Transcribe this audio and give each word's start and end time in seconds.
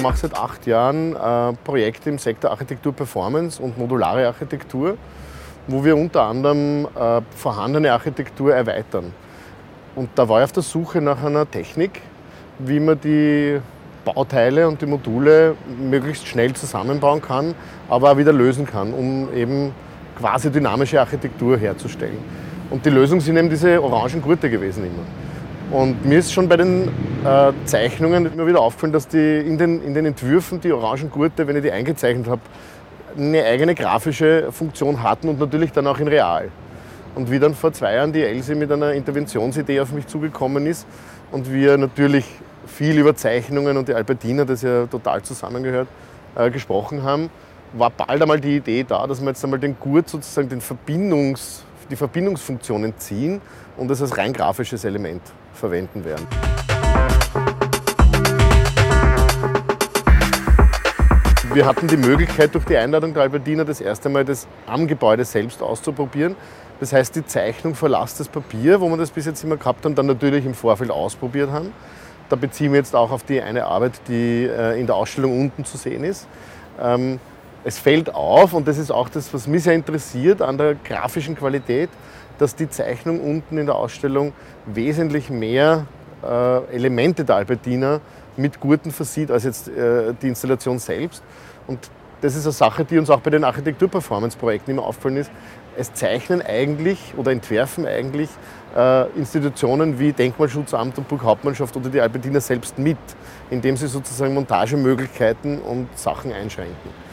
mache 0.00 0.16
seit 0.16 0.36
acht 0.36 0.66
Jahren 0.66 1.14
äh, 1.14 1.52
Projekte 1.64 2.10
im 2.10 2.18
Sektor 2.18 2.50
Architektur 2.50 2.92
Performance 2.92 3.60
und 3.60 3.76
modulare 3.76 4.26
Architektur, 4.26 4.96
wo 5.66 5.84
wir 5.84 5.96
unter 5.96 6.22
anderem 6.22 6.86
äh, 6.86 7.20
vorhandene 7.36 7.92
Architektur 7.92 8.54
erweitern. 8.54 9.12
Und 9.94 10.10
da 10.14 10.28
war 10.28 10.40
ich 10.40 10.44
auf 10.44 10.52
der 10.52 10.62
Suche 10.62 11.00
nach 11.00 11.22
einer 11.22 11.50
Technik, 11.50 12.00
wie 12.58 12.80
man 12.80 13.00
die 13.00 13.60
Bauteile 14.04 14.66
und 14.66 14.80
die 14.80 14.86
Module 14.86 15.54
möglichst 15.78 16.26
schnell 16.26 16.54
zusammenbauen 16.54 17.20
kann, 17.20 17.54
aber 17.88 18.12
auch 18.12 18.16
wieder 18.16 18.32
lösen 18.32 18.66
kann, 18.66 18.92
um 18.92 19.28
eben 19.34 19.72
quasi 20.18 20.50
dynamische 20.50 21.00
Architektur 21.00 21.56
herzustellen. 21.58 22.18
Und 22.70 22.84
die 22.86 22.90
Lösung 22.90 23.20
sind 23.20 23.36
eben 23.36 23.50
diese 23.50 23.82
orangen 23.82 24.22
Gurte 24.22 24.48
gewesen 24.48 24.84
immer. 24.84 25.21
Und 25.72 26.04
mir 26.04 26.18
ist 26.18 26.34
schon 26.34 26.50
bei 26.50 26.58
den 26.58 26.88
äh, 27.24 27.52
Zeichnungen 27.64 28.30
immer 28.30 28.46
wieder 28.46 28.60
aufgefallen, 28.60 28.92
dass 28.92 29.08
die 29.08 29.38
in 29.38 29.56
den, 29.56 29.82
in 29.82 29.94
den 29.94 30.04
Entwürfen 30.04 30.60
die 30.60 30.70
orangen 30.70 31.10
Gurte, 31.10 31.46
wenn 31.46 31.56
ich 31.56 31.62
die 31.62 31.72
eingezeichnet 31.72 32.28
habe, 32.28 32.42
eine 33.16 33.42
eigene 33.42 33.74
grafische 33.74 34.52
Funktion 34.52 35.02
hatten 35.02 35.30
und 35.30 35.40
natürlich 35.40 35.72
dann 35.72 35.86
auch 35.86 35.98
in 35.98 36.08
real. 36.08 36.50
Und 37.14 37.30
wie 37.30 37.38
dann 37.38 37.54
vor 37.54 37.72
zwei 37.72 37.94
Jahren 37.94 38.12
die 38.12 38.22
Elsie 38.22 38.54
mit 38.54 38.70
einer 38.70 38.92
Interventionsidee 38.92 39.80
auf 39.80 39.92
mich 39.92 40.06
zugekommen 40.06 40.66
ist 40.66 40.86
und 41.30 41.50
wir 41.50 41.78
natürlich 41.78 42.26
viel 42.66 42.98
über 42.98 43.16
Zeichnungen 43.16 43.78
und 43.78 43.88
die 43.88 43.94
Albertina, 43.94 44.44
das 44.44 44.60
ja 44.60 44.86
total 44.86 45.22
zusammengehört, 45.22 45.88
äh, 46.34 46.50
gesprochen 46.50 47.02
haben, 47.02 47.30
war 47.72 47.88
bald 47.88 48.20
einmal 48.20 48.38
die 48.38 48.56
Idee 48.56 48.84
da, 48.86 49.06
dass 49.06 49.22
wir 49.22 49.28
jetzt 49.28 49.42
einmal 49.42 49.58
den 49.58 49.76
Gurt 49.80 50.10
sozusagen 50.10 50.50
den 50.50 50.60
Verbindungs, 50.60 51.64
die 51.90 51.96
Verbindungsfunktionen 51.96 52.94
ziehen 52.98 53.40
und 53.76 53.88
das 53.88 54.02
als 54.02 54.16
rein 54.16 54.32
grafisches 54.32 54.84
Element 54.84 55.22
verwenden 55.52 56.04
werden. 56.04 56.26
Wir 61.54 61.66
hatten 61.66 61.86
die 61.86 61.98
Möglichkeit 61.98 62.54
durch 62.54 62.64
die 62.64 62.78
Einladung 62.78 63.12
der 63.12 63.24
Albertina 63.24 63.64
das 63.64 63.82
erste 63.82 64.08
Mal 64.08 64.24
das 64.24 64.46
am 64.66 64.86
Gebäude 64.86 65.24
selbst 65.24 65.60
auszuprobieren. 65.60 66.34
Das 66.80 66.94
heißt, 66.94 67.14
die 67.14 67.26
Zeichnung 67.26 67.74
verlasst 67.74 68.20
das 68.20 68.28
Papier, 68.28 68.80
wo 68.80 68.88
wir 68.88 68.96
das 68.96 69.10
bis 69.10 69.26
jetzt 69.26 69.44
immer 69.44 69.58
gehabt 69.58 69.84
haben, 69.84 69.94
dann 69.94 70.06
natürlich 70.06 70.46
im 70.46 70.54
Vorfeld 70.54 70.90
ausprobiert 70.90 71.50
haben. 71.50 71.72
Da 72.30 72.36
beziehen 72.36 72.72
wir 72.72 72.78
jetzt 72.78 72.96
auch 72.96 73.10
auf 73.10 73.24
die 73.24 73.42
eine 73.42 73.66
Arbeit, 73.66 74.00
die 74.08 74.46
äh, 74.46 74.80
in 74.80 74.86
der 74.86 74.96
Ausstellung 74.96 75.38
unten 75.38 75.66
zu 75.66 75.76
sehen 75.76 76.04
ist. 76.04 76.26
Es 77.64 77.78
fällt 77.78 78.12
auf, 78.12 78.54
und 78.54 78.66
das 78.66 78.76
ist 78.76 78.90
auch 78.90 79.08
das, 79.08 79.32
was 79.32 79.46
mich 79.46 79.62
sehr 79.62 79.74
interessiert 79.74 80.42
an 80.42 80.58
der 80.58 80.74
grafischen 80.74 81.36
Qualität, 81.36 81.90
dass 82.38 82.56
die 82.56 82.68
Zeichnung 82.68 83.20
unten 83.20 83.56
in 83.56 83.66
der 83.66 83.76
Ausstellung 83.76 84.32
wesentlich 84.66 85.30
mehr 85.30 85.86
äh, 86.24 86.74
Elemente 86.74 87.24
der 87.24 87.36
Albertina 87.36 88.00
mit 88.36 88.58
Gurten 88.58 88.90
versieht 88.90 89.30
als 89.30 89.44
jetzt 89.44 89.68
äh, 89.68 90.12
die 90.20 90.28
Installation 90.28 90.80
selbst. 90.80 91.22
Und 91.68 91.78
das 92.20 92.34
ist 92.34 92.46
eine 92.46 92.52
Sache, 92.52 92.84
die 92.84 92.98
uns 92.98 93.10
auch 93.10 93.20
bei 93.20 93.30
den 93.30 93.44
Architektur-Performance-Projekten 93.44 94.72
immer 94.72 94.84
auffallen 94.84 95.18
ist. 95.18 95.30
Es 95.76 95.94
zeichnen 95.94 96.42
eigentlich 96.42 97.14
oder 97.16 97.30
entwerfen 97.30 97.86
eigentlich 97.86 98.28
äh, 98.76 99.08
Institutionen 99.10 100.00
wie 100.00 100.12
Denkmalschutzamt 100.12 100.98
und 100.98 101.06
Burghauptmannschaft 101.06 101.76
oder 101.76 101.90
die 101.90 102.00
Albertina 102.00 102.40
selbst 102.40 102.76
mit, 102.76 102.98
indem 103.50 103.76
sie 103.76 103.86
sozusagen 103.86 104.34
Montagemöglichkeiten 104.34 105.60
und 105.60 105.96
Sachen 105.96 106.32
einschränken 106.32 107.11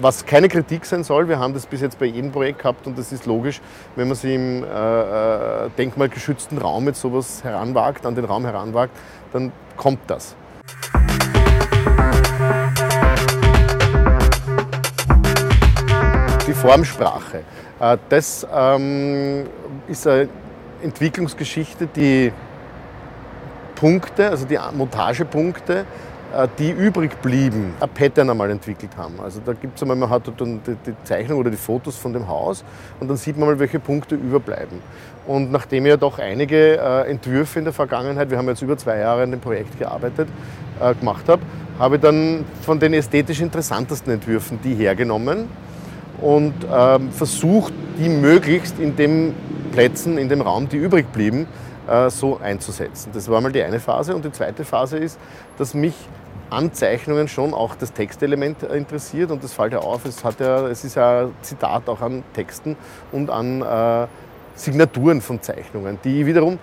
was 0.00 0.24
keine 0.24 0.48
Kritik 0.48 0.84
sein 0.86 1.02
soll. 1.02 1.28
Wir 1.28 1.38
haben 1.38 1.54
das 1.54 1.66
bis 1.66 1.80
jetzt 1.80 1.98
bei 1.98 2.06
jedem 2.06 2.30
Projekt 2.30 2.60
gehabt 2.60 2.86
und 2.86 2.96
das 2.96 3.12
ist 3.12 3.26
logisch, 3.26 3.60
wenn 3.96 4.08
man 4.08 4.16
sich 4.16 4.34
im 4.34 4.62
äh, 4.62 4.66
äh, 4.66 5.70
denkmalgeschützten 5.76 6.58
Raum 6.58 6.84
mit 6.84 6.96
sowas 6.96 7.42
heranwagt, 7.42 8.06
an 8.06 8.14
den 8.14 8.24
Raum 8.24 8.44
heranwagt, 8.44 8.92
dann 9.32 9.52
kommt 9.76 10.00
das. 10.06 10.36
Die 16.46 16.54
Formsprache. 16.54 17.42
Äh, 17.80 17.98
das 18.08 18.46
ähm, 18.54 19.46
ist 19.88 20.06
eine 20.06 20.28
Entwicklungsgeschichte, 20.82 21.88
die 21.88 22.32
Punkte, 23.74 24.30
also 24.30 24.46
die 24.46 24.58
Montagepunkte, 24.72 25.84
die 26.58 26.70
übrig 26.70 27.20
blieben, 27.22 27.72
ein 27.80 27.88
Pattern 27.88 28.28
einmal 28.30 28.50
entwickelt 28.50 28.96
haben. 28.96 29.14
Also 29.22 29.40
da 29.44 29.54
gibt 29.54 29.76
es 29.76 29.82
einmal, 29.82 29.96
man 29.96 30.10
hat 30.10 30.30
dann 30.36 30.60
die, 30.66 30.74
die, 30.86 30.94
Zeichnung 31.04 31.38
oder 31.38 31.50
die 31.50 31.56
Fotos 31.56 31.96
von 31.96 32.12
dem 32.12 32.28
Haus 32.28 32.64
und 33.00 33.08
dann 33.08 33.16
sieht 33.16 33.38
man 33.38 33.48
mal, 33.48 33.58
welche 33.58 33.80
Punkte 33.80 34.14
überbleiben. 34.14 34.80
Und 35.26 35.50
nachdem 35.50 35.86
ich 35.86 35.90
ja 35.90 35.96
doch 35.96 36.18
einige 36.18 36.78
äh, 36.78 37.10
Entwürfe 37.10 37.58
in 37.58 37.64
der 37.64 37.72
Vergangenheit, 37.72 38.30
wir 38.30 38.38
haben 38.38 38.48
jetzt 38.48 38.62
über 38.62 38.76
zwei 38.76 38.98
Jahre 38.98 39.22
an 39.22 39.30
dem 39.30 39.40
Projekt 39.40 39.78
gearbeitet, 39.78 40.28
äh, 40.80 40.94
gemacht 40.94 41.28
habe, 41.28 41.42
habe 41.78 41.96
ich 41.96 42.02
dann 42.02 42.44
von 42.62 42.78
den 42.78 42.94
ästhetisch 42.94 43.40
interessantesten 43.40 44.12
Entwürfen 44.12 44.58
die 44.62 44.74
hergenommen 44.74 45.48
und 46.20 46.54
ähm, 46.70 47.10
versucht, 47.10 47.72
die 47.98 48.08
möglichst 48.08 48.78
in 48.78 48.96
den 48.96 49.34
Plätzen, 49.72 50.18
in 50.18 50.28
dem 50.28 50.40
Raum, 50.40 50.68
die 50.68 50.76
übrig 50.76 51.10
blieben, 51.12 51.42
äh, 51.42 51.67
so 52.10 52.38
einzusetzen. 52.38 53.10
Das 53.12 53.30
war 53.30 53.40
mal 53.40 53.52
die 53.52 53.62
eine 53.62 53.80
Phase. 53.80 54.14
Und 54.14 54.24
die 54.24 54.32
zweite 54.32 54.64
Phase 54.64 54.98
ist, 54.98 55.18
dass 55.56 55.74
mich 55.74 55.94
an 56.50 56.72
Zeichnungen 56.72 57.28
schon 57.28 57.52
auch 57.52 57.74
das 57.74 57.92
Textelement 57.92 58.62
interessiert 58.62 59.30
und 59.30 59.44
das 59.44 59.52
fällt 59.52 59.72
ja 59.72 59.80
auf. 59.80 60.04
Es, 60.04 60.24
hat 60.24 60.40
ja, 60.40 60.66
es 60.66 60.84
ist 60.84 60.96
ja 60.96 61.28
Zitat 61.42 61.88
auch 61.88 62.00
an 62.00 62.24
Texten 62.32 62.76
und 63.12 63.30
an 63.30 63.62
äh, 63.62 64.06
Signaturen 64.54 65.20
von 65.20 65.42
Zeichnungen, 65.42 65.98
die 66.04 66.20
ich 66.20 66.26
wiederum 66.26 66.58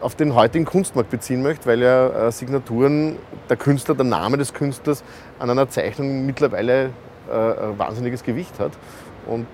auf 0.00 0.14
den 0.14 0.34
heutigen 0.34 0.64
Kunstmarkt 0.64 1.10
beziehen 1.10 1.42
möchte, 1.42 1.66
weil 1.66 1.82
ja 1.82 2.28
äh, 2.28 2.32
Signaturen, 2.32 3.16
der 3.48 3.56
Künstler, 3.56 3.94
der 3.94 4.04
Name 4.04 4.36
des 4.36 4.54
Künstlers 4.54 5.02
an 5.40 5.50
einer 5.50 5.68
Zeichnung 5.68 6.24
mittlerweile 6.24 6.90
äh, 7.28 7.32
wahnsinniges 7.76 8.22
Gewicht 8.22 8.60
hat. 8.60 8.72
Und 9.26 9.46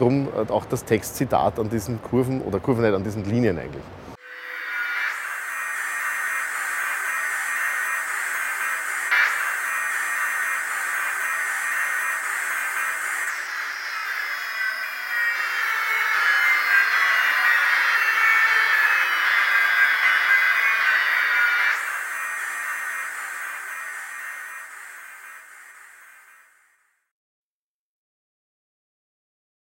darum 0.00 0.28
auch 0.48 0.64
das 0.64 0.84
Textzitat 0.84 1.58
an 1.58 1.68
diesen 1.68 2.02
Kurven 2.02 2.40
oder 2.42 2.58
Kurven 2.58 2.82
nicht 2.82 2.94
an 2.94 3.04
diesen 3.04 3.24
Linien 3.24 3.58
eigentlich. 3.58 3.82